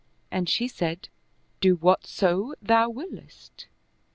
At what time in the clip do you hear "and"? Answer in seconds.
0.31-0.49